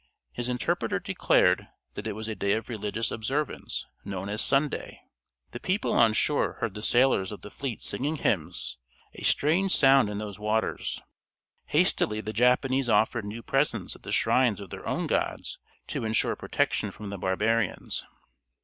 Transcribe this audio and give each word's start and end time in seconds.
His 0.31 0.49
interpreter 0.49 0.97
declared 0.99 1.67
that 1.93 2.07
it 2.07 2.13
was 2.13 2.27
a 2.27 2.33
day 2.33 2.53
of 2.53 2.69
religious 2.69 3.11
observance, 3.11 3.85
known 4.03 4.29
as 4.29 4.41
Sunday. 4.41 4.99
The 5.51 5.59
people 5.59 5.93
on 5.93 6.13
shore 6.13 6.53
heard 6.53 6.73
the 6.73 6.81
sailors 6.81 7.31
of 7.31 7.41
the 7.43 7.51
fleet 7.51 7.83
singing 7.83 8.15
hymns, 8.15 8.77
a 9.13 9.21
strange 9.23 9.75
sound 9.75 10.09
in 10.09 10.17
those 10.17 10.39
waters. 10.39 11.03
Hastily 11.67 12.19
the 12.19 12.33
Japanese 12.33 12.89
offered 12.89 13.25
new 13.25 13.43
presents 13.43 13.95
at 13.95 14.01
the 14.01 14.11
shrines 14.11 14.59
of 14.59 14.71
their 14.71 14.87
own 14.87 15.05
gods 15.05 15.59
to 15.89 16.03
ensure 16.03 16.35
protection 16.35 16.89
from 16.89 17.11
the 17.11 17.19
barbarians. 17.19 18.03